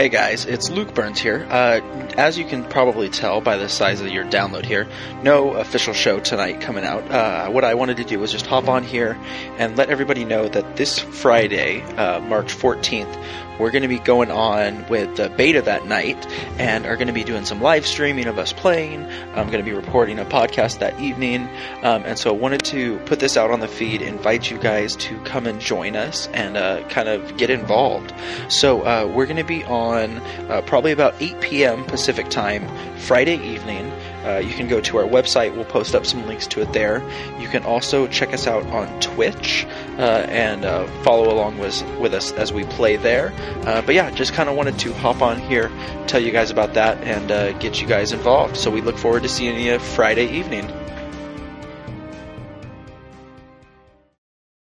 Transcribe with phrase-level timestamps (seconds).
[0.00, 1.46] Hey guys, it's Luke Burns here.
[1.50, 1.82] Uh,
[2.16, 4.88] as you can probably tell by the size of your download here,
[5.22, 7.10] no official show tonight coming out.
[7.10, 9.18] Uh, what I wanted to do was just hop on here
[9.58, 13.14] and let everybody know that this Friday, uh, March 14th,
[13.60, 16.26] we're going to be going on with the beta that night
[16.58, 19.04] and are going to be doing some live streaming of us playing.
[19.34, 21.48] I'm going to be reporting a podcast that evening.
[21.82, 24.96] Um, and so I wanted to put this out on the feed, invite you guys
[24.96, 28.12] to come and join us and uh, kind of get involved.
[28.48, 31.84] So uh, we're going to be on uh, probably about 8 p.m.
[31.84, 32.66] Pacific time,
[32.96, 33.92] Friday evening.
[34.24, 35.54] Uh, you can go to our website.
[35.54, 37.02] We'll post up some links to it there.
[37.38, 39.66] You can also check us out on Twitch
[39.98, 43.32] uh, and uh, follow along with, with us as we play there.
[43.66, 45.70] Uh, but yeah, just kind of wanted to hop on here,
[46.06, 48.56] tell you guys about that, and uh, get you guys involved.
[48.56, 50.70] So we look forward to seeing you Friday evening.